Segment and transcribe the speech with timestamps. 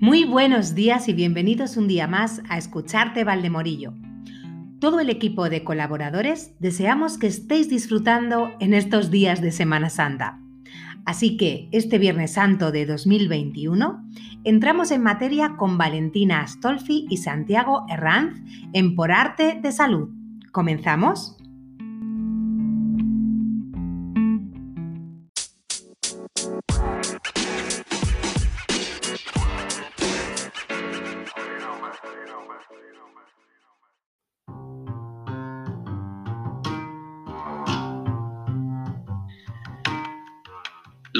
[0.00, 3.94] Muy buenos días y bienvenidos un día más a Escucharte Valdemorillo.
[4.78, 10.38] Todo el equipo de colaboradores deseamos que estéis disfrutando en estos días de Semana Santa.
[11.04, 14.04] Así que este Viernes Santo de 2021
[14.44, 18.40] entramos en materia con Valentina Astolfi y Santiago Herranz
[18.74, 20.10] en Por Arte de Salud.
[20.52, 21.37] ¿Comenzamos?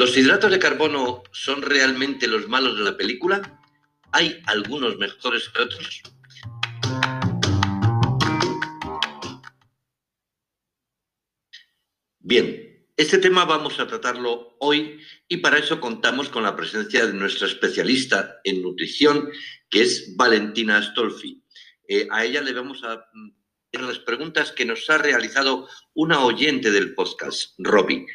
[0.08, 3.60] ¿Los hidratos de carbono son realmente los malos de la película?
[4.10, 6.02] ¿Hay algunos mejores que otros?
[12.20, 14.98] Bien, este tema vamos a tratarlo hoy
[15.28, 19.28] y para eso contamos con la presencia de nuestra especialista en nutrición,
[19.68, 21.44] que es Valentina Astolfi.
[21.86, 26.70] Eh, a ella le vamos a hacer las preguntas que nos ha realizado una oyente
[26.70, 28.06] del podcast, Robbie.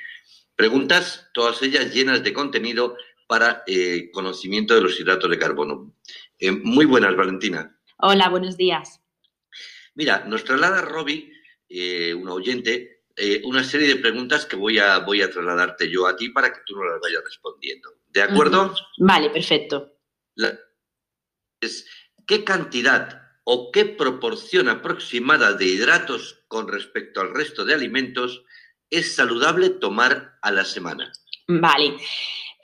[0.55, 2.95] Preguntas, todas ellas llenas de contenido
[3.27, 5.95] para eh, conocimiento de los hidratos de carbono.
[6.37, 7.75] Eh, muy buenas, Valentina.
[7.97, 9.01] Hola, buenos días.
[9.95, 11.31] Mira, nos traslada Robbie,
[11.69, 13.03] eh, un oyente,
[13.43, 16.61] una serie de preguntas que voy a, voy a trasladarte yo a ti para que
[16.65, 17.99] tú nos las vayas respondiendo.
[18.07, 18.73] ¿De acuerdo?
[18.97, 19.99] Vale, perfecto.
[22.25, 28.43] ¿Qué cantidad o qué proporción aproximada de hidratos con respecto al resto de alimentos
[28.89, 31.11] es saludable tomar a la semana?
[31.47, 31.97] Vale.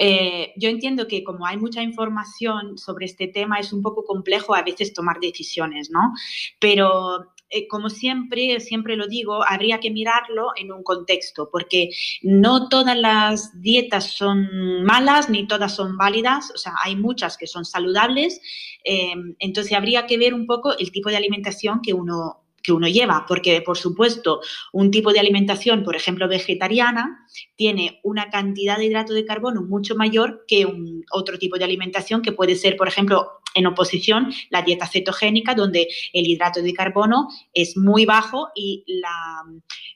[0.02, 4.56] Eh, yo entiendo que como hay mucha información sobre este tema, es un poco complejo
[4.56, 6.14] a veces tomar decisiones, ¿no?
[6.58, 11.90] Pero eh, como siempre, siempre lo digo, habría que mirarlo en un contexto, porque
[12.22, 17.48] no todas las dietas son malas ni todas son válidas, o sea, hay muchas que
[17.48, 18.40] son saludables,
[18.86, 22.88] eh, entonces habría que ver un poco el tipo de alimentación que uno que uno
[22.88, 24.42] lleva, porque por supuesto
[24.74, 27.26] un tipo de alimentación, por ejemplo vegetariana,
[27.56, 32.22] tiene una cantidad de hidrato de carbono mucho mayor que un otro tipo de alimentación
[32.22, 37.28] que puede ser, por ejemplo, en oposición la dieta cetogénica, donde el hidrato de carbono
[37.54, 39.44] es muy bajo y la,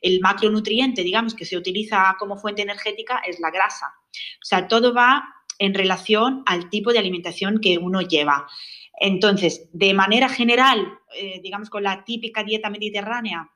[0.02, 3.88] el macronutriente, digamos, que se utiliza como fuente energética es la grasa.
[4.42, 5.24] O sea, todo va
[5.60, 8.48] en relación al tipo de alimentación que uno lleva.
[9.06, 13.52] Entonces, de manera general, eh, digamos con la típica dieta mediterránea,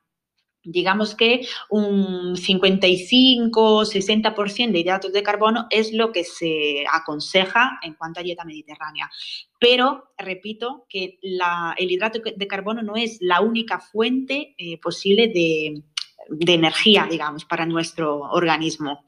[0.62, 8.20] digamos que un 55-60% de hidratos de carbono es lo que se aconseja en cuanto
[8.20, 9.10] a dieta mediterránea.
[9.58, 15.82] Pero, repito, que el hidrato de carbono no es la única fuente eh, posible de,
[16.28, 19.02] de energía, digamos, para nuestro organismo.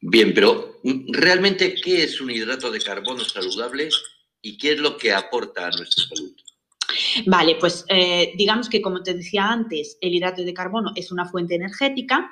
[0.00, 3.90] Bien, pero ¿realmente qué es un hidrato de carbono saludable
[4.44, 6.32] y qué es lo que aporta a nuestra salud?
[7.26, 11.24] Vale, pues eh, digamos que como te decía antes, el hidrato de carbono es una
[11.24, 12.30] fuente energética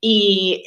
[0.00, 0.64] y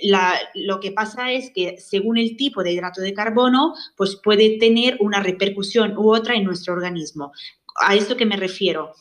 [0.55, 4.97] lo que pasa es que según el tipo de hidrato de carbono, pues puede tener
[4.99, 7.31] una repercusión u otra en nuestro organismo.
[7.79, 8.93] ¿A esto que me refiero?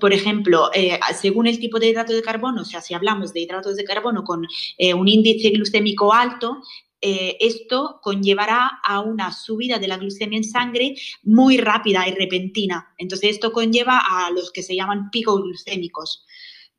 [0.00, 3.42] por ejemplo, eh, según el tipo de hidrato de carbono, o sea, si hablamos de
[3.42, 4.44] hidratos de carbono con
[4.76, 6.62] eh, un índice glucémico alto,
[7.00, 12.94] eh, esto conllevará a una subida de la glucemia en sangre muy rápida y repentina.
[12.96, 16.24] Entonces, esto conlleva a los que se llaman picos glucémicos.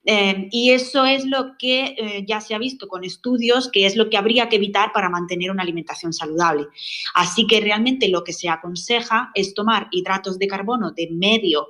[0.05, 3.95] Em, y eso es lo que eh, ya se ha visto con estudios, que es
[3.95, 6.67] lo que habría que evitar para mantener una alimentación saludable.
[7.15, 11.67] Así que realmente lo que se aconseja es tomar hidratos de carbono de medio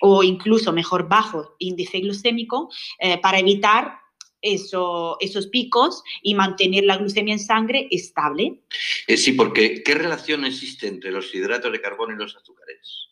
[0.00, 4.00] o incluso mejor bajo índice glucémico eh, para evitar
[4.42, 8.60] esos picos y mantener la glucemia en sangre estable.
[9.06, 13.08] Eh, sí, porque ¿qué relación existe entre los hidratos de carbono y los azúcares?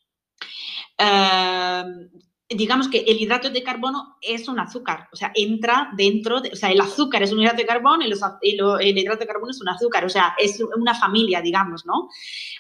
[2.48, 6.56] Digamos que el hidrato de carbono es un azúcar, o sea, entra dentro, de, o
[6.56, 9.68] sea, el azúcar es un hidrato de carbono y, el hidrato de carbono es un
[9.70, 12.10] azúcar, o sea, es una familia, digamos, ¿no?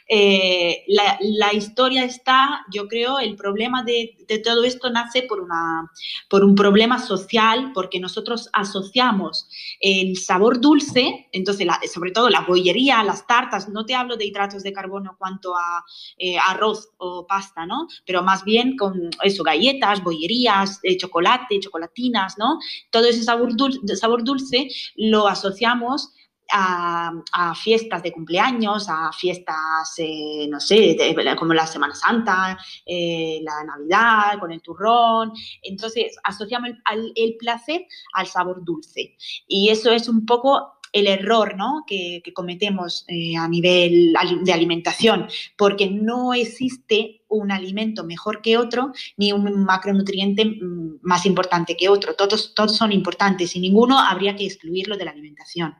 [0.08, 5.90] Eh, la, historia está, yo creo, el problema de, todo esto nace por, una,
[6.28, 9.48] por un problema social, porque nosotros asociamos
[9.80, 14.62] el sabor dulce, entonces, sobre todo la bollería, las tartas, no te hablo de hidratos
[14.62, 15.84] de carbono cuanto a
[16.18, 17.86] eh, arroz o pasta, ¿no?
[18.06, 22.58] Pero más bien con eso, galletas, bollerías, eh, chocolate, chocolatinas, ¿no?
[22.90, 26.12] Todo ese sabor dulce, sabor dulce lo asociamos
[26.52, 30.96] a, fiestas de cumpleaños, a fiestas, eh, no sé,
[31.38, 35.32] como la Semana Santa, eh, la Navidad, con el turrón.
[35.62, 36.70] Entonces, asociamos
[37.14, 39.16] el, placer al sabor dulce.
[39.46, 41.84] Y eso es un poco el error ¿no?
[41.86, 45.26] que, cometemos eh, a nivel de alimentación,
[45.56, 51.88] porque no existe un alimento mejor que otro, ni un macronutriente mm, más importante que
[51.88, 52.14] otro.
[52.14, 55.74] Todos, todos son importantes y ninguno habría que excluirlo de la alimentación.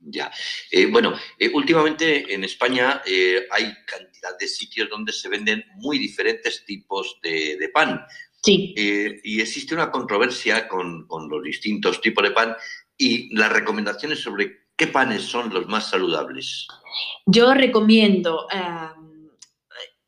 [0.00, 0.32] Ya.
[0.70, 5.98] Eh, bueno, eh, últimamente en España eh, hay cantidad de sitios donde se venden muy
[5.98, 8.02] diferentes tipos de, pan.
[8.42, 8.72] Sí.
[8.74, 12.56] y existe una controversia con, con, los distintos tipos de pan
[13.00, 16.68] y las recomendaciones sobre qué panes son los más saludables.
[17.26, 18.46] Yo recomiendo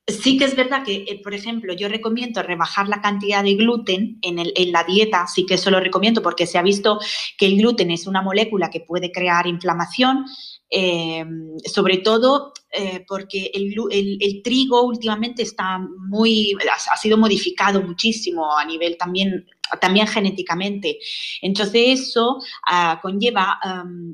[0.05, 4.19] Sí que es verdad que, eh, por ejemplo, yo recomiendo rebajar la cantidad de gluten
[4.23, 6.99] en, el, en, la dieta, sí que eso lo recomiendo porque se ha visto
[7.39, 10.27] que el gluten es una molécula que puede crear inflamación,
[10.75, 11.23] eh,
[11.67, 16.57] sobre todo eh, porque el, trigo últimamente está muy,
[16.91, 19.45] ha sido modificado muchísimo a nivel también
[19.81, 20.99] también genéticamente.
[21.41, 23.59] Entonces eso ah, conlleva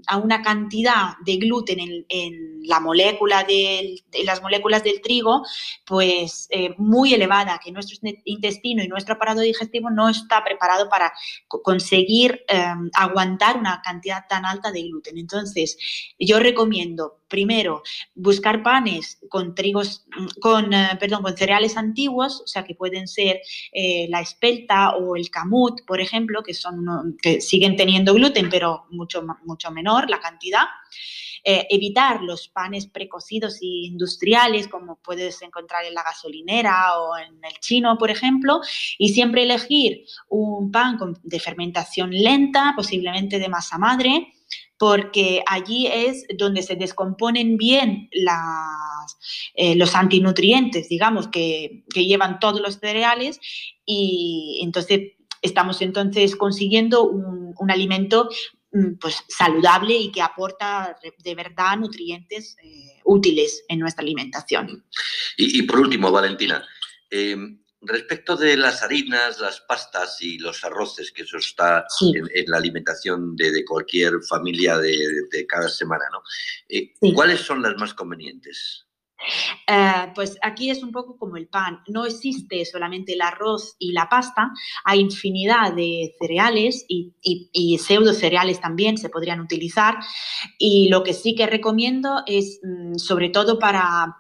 [0.06, 1.78] a una cantidad de gluten
[2.08, 5.43] en, la molécula del, las moléculas del trigo,
[5.87, 11.11] pues eh, muy elevada, que nuestro intestino y nuestro aparato digestivo no está preparado para
[11.46, 15.16] conseguir em, aguantar una cantidad tan alta de gluten.
[15.16, 15.78] Entonces,
[16.19, 17.83] yo recomiendo primero
[18.15, 20.06] buscar panes con trigos,
[20.41, 23.41] con, eh, perdón, con cereales antiguos, o sea que pueden ser
[23.73, 28.87] eh, la espelta o el camut, por ejemplo, que son que siguen teniendo gluten, pero
[28.91, 30.65] mucho, mucho menor la cantidad.
[31.45, 37.43] Eh, evitar los panes precocidos e industriales, como puedes encontrar en la gasolinera o en
[37.45, 38.61] el chino, por ejemplo,
[38.99, 44.35] y siempre elegir un pan de fermentación lenta, posiblemente de masa madre,
[44.78, 48.08] porque allí es donde se descomponen bien
[49.54, 53.40] eh, los antinutrientes, digamos, que, llevan todos los cereales
[53.84, 58.28] y entonces estamos entonces consiguiendo un, alimento
[58.72, 64.84] mm, pues, saludable y que aporta de verdad nutrientes eh, útiles en nuestra alimentación.
[65.36, 66.64] Y, por último, Valentina,
[67.10, 67.36] eh,
[67.80, 73.36] Respecto de las harinas, las pastas y los arroces, que eso está en, la alimentación
[73.36, 76.22] de, cualquier familia de, cada semana, ¿no?
[76.69, 78.88] Eh, ¿Cuáles son las más convenientes?
[79.66, 81.82] Eh, pues aquí es un poco como el pan.
[81.88, 84.50] No existe solamente el arroz y la pasta,
[84.84, 89.96] hay infinidad de cereales y, y, pseudo cereales también se podrían utilizar.
[90.58, 94.16] Y lo que sí que recomiendo es, mm, sobre todo para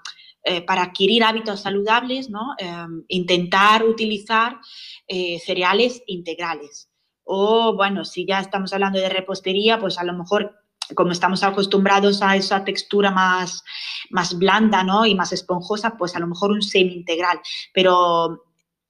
[0.48, 2.54] eh, para adquirir hábitos saludables, ¿no?
[2.58, 4.58] Em, intentar utilizar
[5.06, 6.88] eh, cereales integrales.
[7.24, 10.54] O, bueno, si ya estamos hablando de repostería, pues a lo mejor
[10.94, 13.62] como estamos acostumbrados a esa textura más,
[14.08, 15.04] más blanda ¿no?
[15.04, 17.40] y más esponjosa, pues a lo mejor un semi integral,
[17.74, 18.44] pero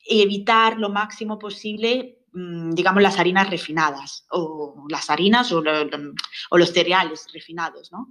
[0.08, 2.17] evitar lo máximo posible
[2.70, 8.10] digamos, las harinas refinadas o las harinas o, los cereales refinados, ¿no?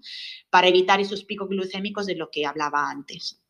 [0.49, 3.41] Para evitar esos picos glucémicos de lo que hablaba antes.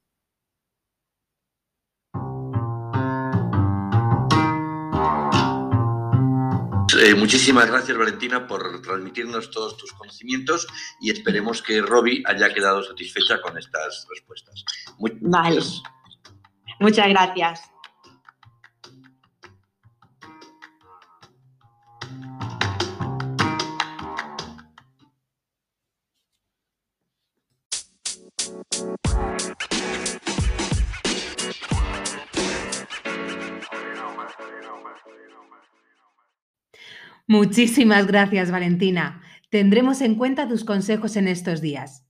[7.00, 10.68] Eh, muchísimas gracias, Valentina, por transmitirnos todos tus conocimientos
[11.00, 14.66] y esperemos que Robbie haya quedado satisfecha con estas respuestas.
[15.22, 15.62] vale.
[16.80, 17.72] Muchas gracias.
[37.28, 39.22] Muchísimas gracias, Valentina.
[39.50, 42.08] Tendremos en cuenta tus consejos en estos días.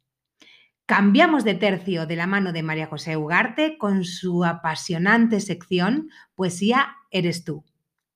[0.86, 6.96] Cambiamos de tercio de la mano de María José Ugarte con su apasionante sección Poesía
[7.10, 7.66] Eres tú.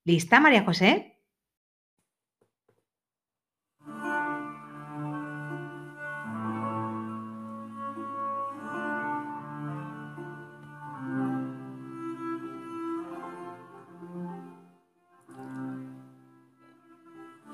[0.04, 1.11] ¿Lista, María José?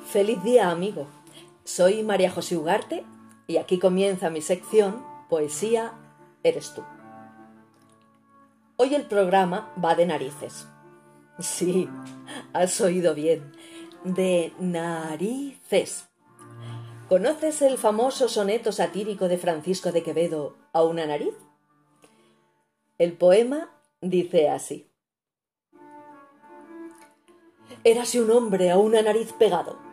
[0.09, 1.07] Feliz día, amigo.
[1.65, 3.05] Soy María José Ugarte
[3.47, 5.93] y aquí comienza mi sección Poesía
[6.43, 6.83] Eres tú.
[8.77, 10.67] Hoy el programa va de narices.
[11.41, 11.89] Sí,
[12.55, 13.53] has oído bien,
[14.03, 16.09] de narices.
[17.11, 21.35] ¿Conoces el famoso soneto satírico de Francisco de Quevedo a una nariz?
[22.97, 24.91] El poema dice así.
[27.85, 29.88] Érase un hombre a una nariz pegado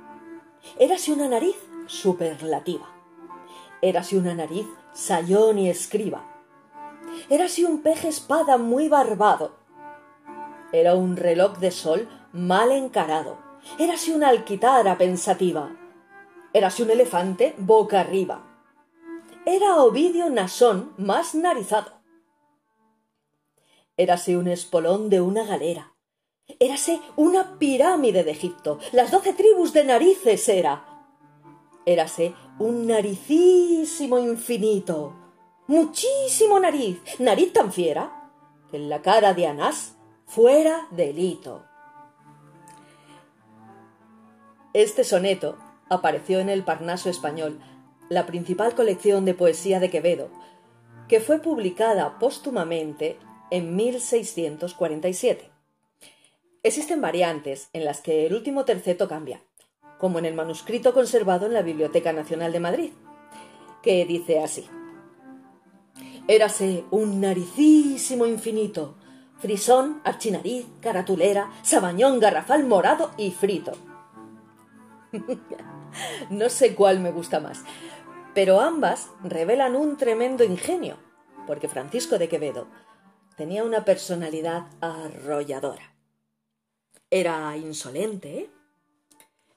[0.78, 1.56] Érase una nariz
[1.88, 2.88] superlativa.
[3.82, 6.26] Érase una nariz sayón y escriba.
[7.30, 9.56] Érase un peje espada muy barbado.
[10.72, 13.38] Era un reloj de sol mal encarado.
[13.80, 15.76] Érase una alquitara pensativa.
[16.54, 18.44] Érase un elefante boca arriba.
[19.46, 21.92] Era Ovidio Nasón más narizado.
[23.98, 25.95] Érase un espolón de una galera.
[26.60, 28.80] Érase una pirámide de Egipto.
[28.92, 30.86] Las doce tribus de narices era.
[31.86, 35.14] Érase un naricísimo infinito.
[35.68, 37.02] Muchísimo nariz.
[37.20, 38.32] Nariz tan fiera
[38.72, 39.96] que en la cara de Anás
[40.26, 41.64] fuera delito.
[44.74, 45.58] Este soneto
[45.90, 47.60] apareció en el Parnaso español,
[48.10, 50.30] la principal colección de poesía de Quevedo,
[51.08, 53.18] que fue publicada póstumamente
[53.52, 55.55] en 1647.
[56.66, 59.40] Existen variantes en las que el último terceto cambia,
[60.00, 62.92] como en el manuscrito conservado en la Biblioteca Nacional de Madrid,
[63.84, 64.68] que dice así.
[66.28, 68.98] Érase un naricísimo infinito,
[69.38, 73.74] frisón, archinariz, caratulera, sabañón, garrafal, morado y frito.
[76.32, 77.64] no sé cuál me gusta más,
[78.34, 80.98] pero ambas revelan un tremendo ingenio,
[81.46, 82.66] porque Francisco de Quevedo
[83.38, 85.95] tenía una personalidad arrolladora.
[87.10, 88.50] Era insolente,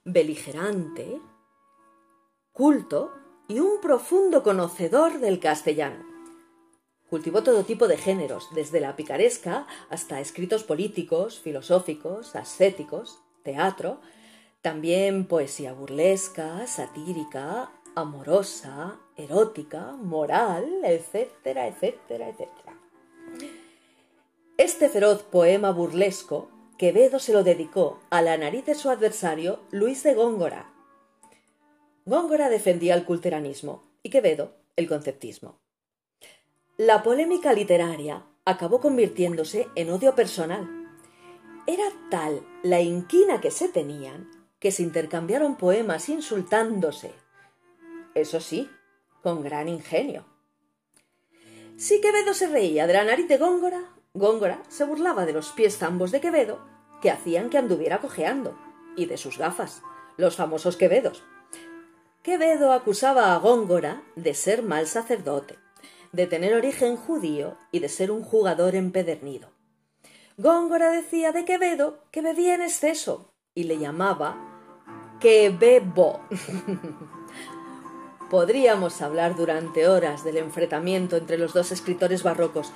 [0.03, 1.19] beligerante,
[2.51, 3.11] culto
[3.47, 6.05] y un profundo conocedor del castellano.
[7.09, 13.99] Cultivó todo tipo de géneros, desde la picaresca hasta escritos políticos, filosóficos, ascéticos, teatro,
[14.61, 22.77] también poesía burlesca, satírica, amorosa, erótica, moral, etcétera, etcétera, etcétera.
[24.57, 30.01] Este feroz poema burlesco, Quevedo se lo dedicó a la nariz de su adversario, Luis
[30.03, 30.73] de Góngora.
[32.05, 35.59] Góngora defendía el culteranismo y Quevedo el conceptismo.
[36.77, 40.69] La polémica literaria acabó convirtiéndose en odio personal.
[41.67, 47.11] Era tal la inquina que se tenían que se intercambiaron poemas insultándose.
[48.15, 48.69] Eso sí,
[49.21, 50.25] con gran ingenio.
[51.75, 55.77] Si Quevedo se reía de la nariz de Góngora, Góngora se burlaba de los pies
[55.77, 56.59] zambos de Quevedo,
[57.01, 58.57] que hacían que anduviera cojeando,
[58.95, 59.83] y de sus gafas,
[60.17, 61.23] los famosos Quevedos.
[62.23, 65.57] Quevedo acusaba a Góngora de ser mal sacerdote,
[66.11, 69.51] de tener origen judío y de ser un jugador empedernido.
[70.37, 74.37] Góngora decía de Quevedo que bebía en exceso y le llamaba
[75.19, 76.21] Quebebo.
[78.29, 82.71] Podríamos hablar durante horas del enfrentamiento entre los dos escritores barrocos,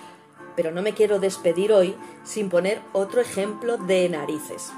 [0.56, 4.72] pero no me quiero despedir hoy sin poner otro ejemplo de narices.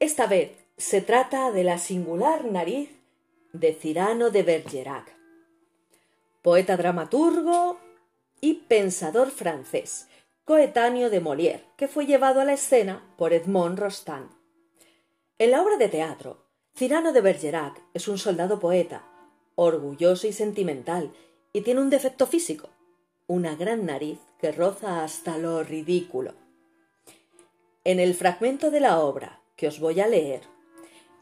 [0.00, 2.88] Esta vez se trata de la singular nariz
[3.52, 5.12] de Cirano de Bergerac,
[6.40, 7.78] poeta dramaturgo
[8.40, 10.08] y pensador francés,
[10.48, 14.30] coetáneo de Molière, que fue llevado a la escena por Edmond Rostand.
[15.38, 19.04] En la obra de teatro, Cirano de Bergerac es un soldado poeta,
[19.56, 21.12] orgulloso y sentimental,
[21.52, 22.70] y tiene un defecto físico,
[23.26, 26.32] una gran nariz que roza hasta lo ridículo.
[27.84, 30.40] En el fragmento de la obra que os voy a leer,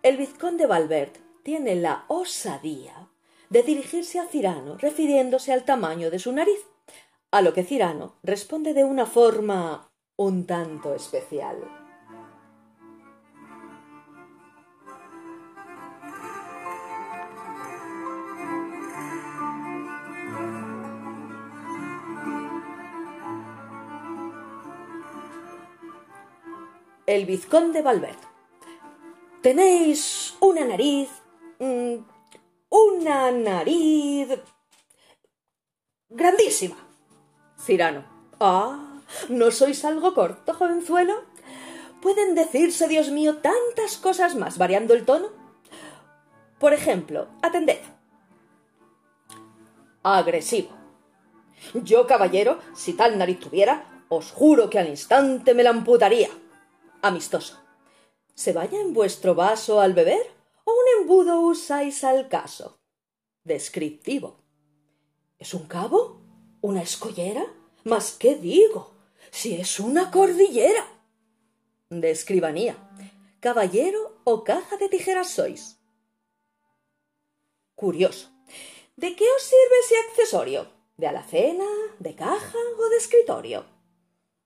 [0.05, 3.09] el vizconde Valbert tiene la osadía
[3.51, 6.65] de dirigirse a Cirano refiriéndose al tamaño de su nariz
[7.37, 11.59] a lo que Cirano responde de una forma un tanto especial.
[27.05, 28.17] El vizconde Valverde.
[29.43, 31.11] Tenéis una nariz.
[31.59, 31.97] Mm,
[32.71, 34.29] una nariz.
[36.09, 36.86] grandísima.
[37.67, 38.05] Cirano.
[38.39, 41.25] Ah, ¿no sois algo corto, jovenzuelo?
[42.01, 45.31] Pueden decirse, Dios mío, tantas cosas más, variando el tono.
[46.61, 47.81] Por ejemplo, atended.
[50.05, 50.71] Agresivo.
[51.75, 56.31] Yo, caballero, si tal nariz tuviera, os juro que al instante me la amputaría.
[57.03, 57.59] Amistoso.
[58.35, 60.23] ¿Se vaya en vuestro vaso al beber
[60.65, 62.79] o un embudo usáis al caso?
[63.43, 64.45] Descriptivo.
[65.37, 66.21] ¿Es un cabo?
[66.61, 67.45] ¿Una escollera?
[67.87, 68.91] ¿Mas qué digo?
[69.31, 70.89] Si es una cordillera.
[71.89, 72.77] De escribanía.
[73.39, 75.79] ¿Caballero o caja de tijeras sois?
[77.77, 78.33] Curioso.
[78.97, 80.67] ¿De qué os sirve ese accesorio?
[80.97, 81.69] ¿De alacena,
[82.01, 83.65] de caja o de escritorio?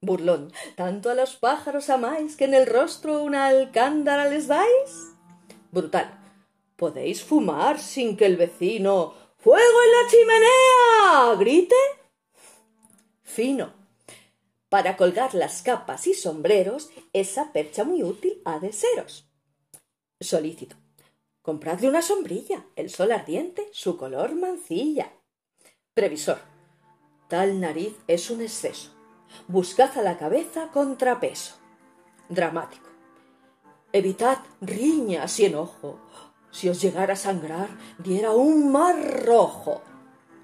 [0.02, 5.14] Burlón, ¿tanto a los pájaros amáis que en el rostro una alcándara les dais?
[5.72, 6.10] Brutal,
[6.76, 11.34] ¿podéis fumar sin que el vecino ¡Fuego en la chimenea!
[11.36, 11.99] grite.
[13.30, 13.72] Fino.
[14.68, 19.30] Para colgar las capas y sombreros, esa percha muy útil ha de seros.
[20.20, 20.74] Solícito.
[21.40, 25.12] Compradle una sombrilla, el sol ardiente, su color mancilla.
[25.94, 26.38] Previsor.
[27.28, 28.90] Tal nariz es un exceso.
[29.46, 31.54] Buscad a la cabeza contrapeso.
[32.28, 32.88] Dramático.
[33.92, 36.00] Evitad riñas y enojo.
[36.50, 37.68] Si os llegara a sangrar,
[37.98, 39.82] diera un mar rojo.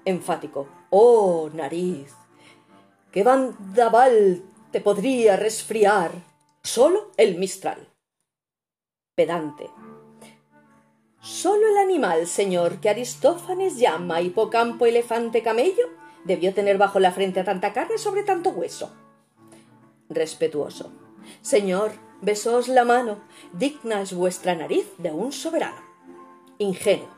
[0.05, 0.69] Enfático.
[0.89, 2.13] Oh, nariz.
[3.17, 6.11] ¿Qué bandaval te podría resfriar?
[6.61, 7.87] Solo el mistral.
[9.15, 9.71] Pedante.
[11.19, 15.89] Solo el animal, señor, que Aristófanes llama hipocampo elefante camello,
[16.25, 18.95] debió tener bajo la frente a tanta carne sobre tanto hueso.
[20.09, 20.91] Respetuoso.
[21.41, 25.81] Señor, besóos la mano, digna es vuestra nariz de un soberano.
[26.59, 27.09] Ingenuo.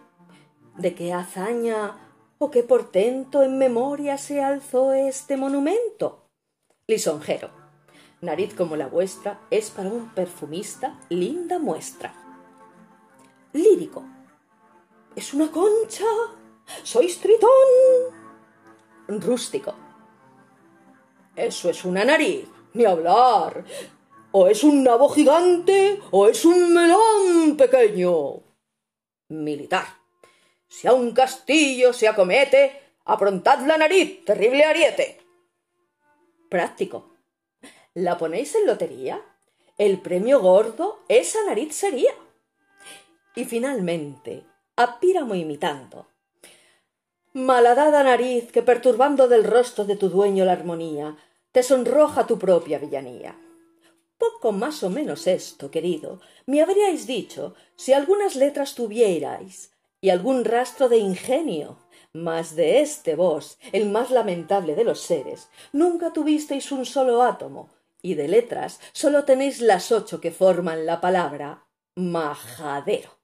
[0.77, 1.97] ¿De qué hazaña
[2.41, 6.25] o qué portento en memoria se alzó este monumento?
[6.87, 7.51] Lisonjero.
[8.21, 12.13] Nariz como la vuestra es para un perfumista linda muestra.
[13.51, 14.03] Lírico.
[15.15, 16.05] ¿Es una concha?
[16.83, 17.49] ¿Sois tritón?
[19.07, 19.73] Rústico.
[21.35, 23.65] Eso es una nariz, ni hablar.
[24.31, 28.43] O es un nabo gigante o es un melón pequeño.
[29.29, 29.98] Militar.
[30.69, 35.19] Si a un castillo se acomete, aprontad la nariz, terrible ariete.
[36.47, 37.15] Práctico.
[37.95, 39.19] ¿La ponéis en lotería?
[39.79, 42.13] El premio gordo, esa nariz sería.
[43.35, 44.43] Y finalmente,
[44.75, 46.07] a Píramo imitando.
[47.33, 51.17] Malhadada nariz que perturbando del rostro de tu dueño la armonía,
[51.51, 53.35] te sonroja tu propia villanía.
[54.19, 60.45] Poco más o menos esto, querido, me habríais dicho si algunas letras tuvierais y algún
[60.45, 61.77] rastro de ingenio,
[62.13, 67.69] mas de este vos, el más lamentable de los seres, nunca tuvisteis un solo átomo,
[68.01, 73.19] y de letras sólo tenéis las ocho que forman la palabra majadero.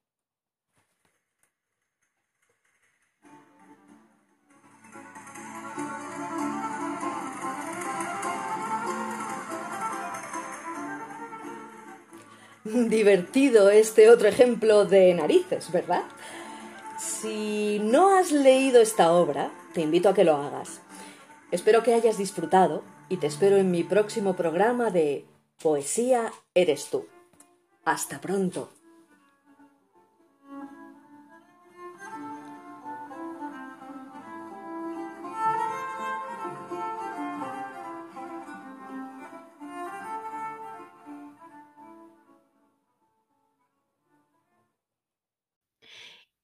[12.65, 16.01] Divertido este otro ejemplo de narices, ¿verdad?
[16.97, 20.81] Si no has leído esta obra, te invito a que lo hagas.
[21.51, 25.25] Espero que hayas disfrutado y te espero en mi próximo programa de
[25.61, 27.05] Poesía eres tú.
[27.83, 28.74] Hasta pronto.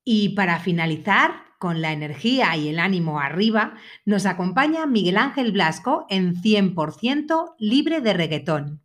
[0.03, 6.07] Y para finalizar, con la energía y el ánimo arriba, nos acompaña Miguel Ángel Blasco
[6.09, 8.81] en 100% libre de reggaetón.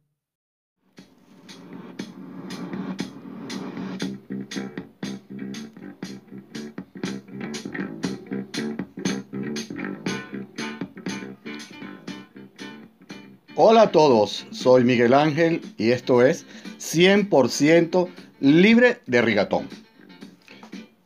[13.54, 16.44] Hola a todos, soy Miguel Ángel y esto es
[16.78, 18.06] 100%
[18.40, 19.85] libre de reggaetón.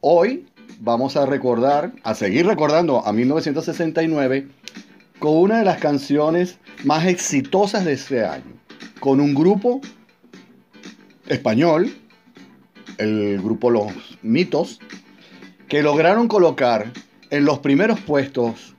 [0.02, 0.46] Hoy
[0.78, 4.48] vamos a recordar, a seguir recordando a 1969
[5.18, 8.58] con una de las canciones más exitosas de ese año,
[8.98, 9.82] con un grupo
[11.26, 11.94] español,
[12.96, 14.80] el grupo Los Mitos,
[15.68, 16.90] que lograron colocar
[17.28, 18.74] en los primeros puestos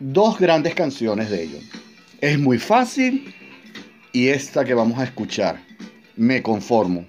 [0.00, 1.62] dos grandes canciones de ellos.
[2.20, 3.32] Es muy fácil
[4.12, 5.62] y esta que vamos a escuchar,
[6.16, 7.06] Me conformo.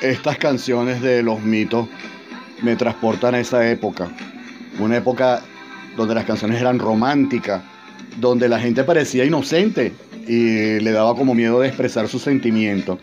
[0.00, 1.88] Estas canciones de los mitos
[2.60, 4.08] me transportan a esa época,
[4.80, 5.42] una época
[5.96, 7.62] donde las canciones eran románticas,
[8.18, 9.92] donde la gente parecía inocente
[10.26, 12.98] y le daba como miedo de expresar sus sentimientos,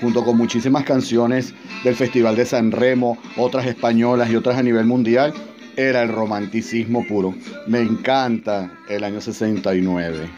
[0.00, 1.52] junto con muchísimas canciones
[1.84, 5.34] del Festival de San Remo, otras españolas y otras a nivel mundial,
[5.76, 7.34] era el romanticismo puro.
[7.66, 10.28] Me encanta el año 69.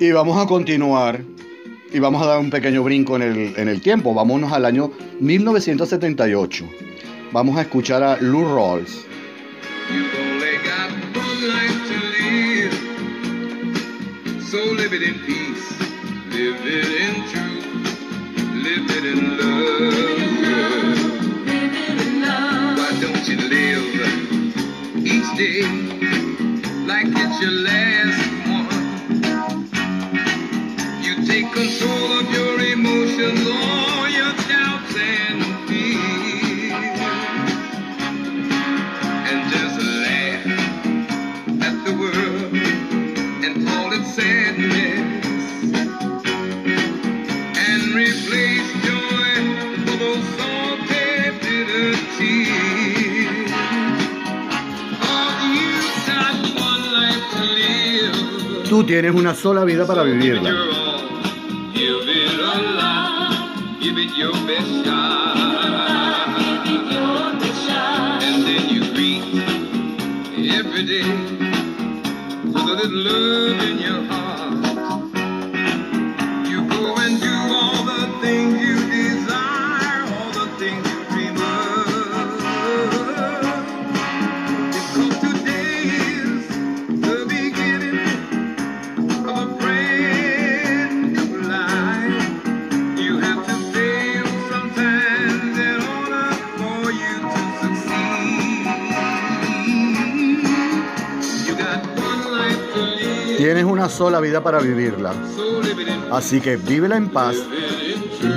[0.00, 1.24] Y vamos a continuar
[1.92, 4.14] y vamos a dar un pequeño brinco en el, en el tiempo.
[4.14, 6.64] Vámonos al año 1978.
[7.32, 9.07] Vamos a escuchar a Lou Rawls.
[15.02, 15.80] It in peace,
[16.32, 17.66] live it in truth,
[18.64, 19.94] live it in love.
[22.78, 23.94] Why don't you live
[25.06, 25.62] each day
[26.86, 29.02] like it's your last one?
[31.02, 36.88] You take control of your emotions, all your doubts and fears,
[58.88, 60.50] tienes una sola vida para vivirla.
[103.48, 105.14] Tienes una sola vida para vivirla.
[106.12, 107.34] Así que vívela en paz,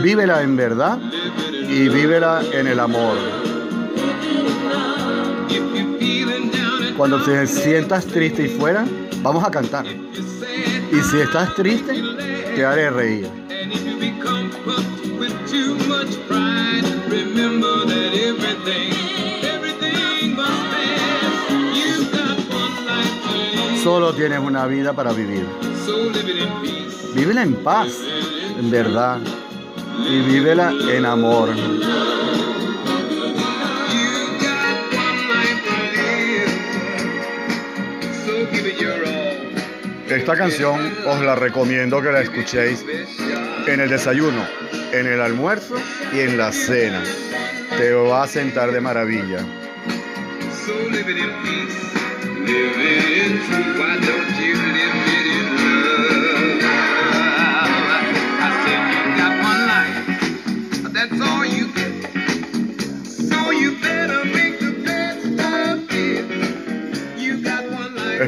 [0.01, 0.97] vívela en verdad
[1.67, 3.17] y vívela en el amor.
[6.95, 8.85] Cuando te sientas triste y fuera,
[9.21, 9.85] vamos a cantar.
[9.85, 12.01] Y si estás triste,
[12.55, 13.40] te haré reír.
[23.83, 25.43] Solo tienes una vida para vivir.
[27.15, 27.87] Vívela en paz,
[28.59, 29.17] en verdad.
[30.07, 31.49] Y vívela en amor.
[40.07, 42.85] Esta canción os la recomiendo que la escuchéis
[43.65, 44.45] en el desayuno,
[44.91, 45.75] en el almuerzo
[46.13, 47.01] y en la cena.
[47.77, 49.43] Te va a sentar de maravilla.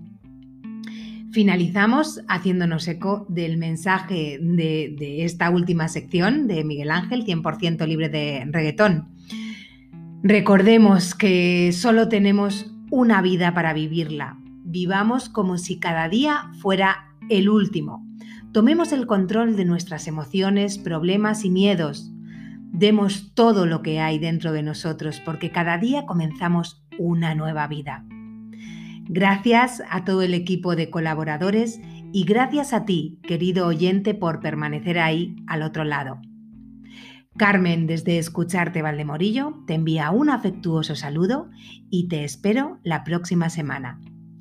[1.31, 8.09] Finalizamos haciéndonos eco del mensaje de, de esta última sección de Miguel Ángel, 100% libre
[8.09, 9.07] de reggaetón.
[10.25, 14.41] Recordemos que solo tenemos una vida para vivirla.
[14.71, 18.07] Vivamos como si cada día fuera el último.
[18.53, 22.13] Tomemos el control de nuestras emociones, problemas y miedos.
[22.71, 28.05] Demos todo lo que hay dentro de nosotros porque cada día comenzamos una nueva vida.
[29.07, 31.81] Gracias a todo el equipo de colaboradores
[32.13, 36.21] y gracias a ti, querido oyente, por permanecer ahí al otro lado.
[37.39, 41.49] Carmen, desde Escucharte Valdemorillo, te envía un afectuoso saludo
[41.89, 43.99] y te espero la próxima semana.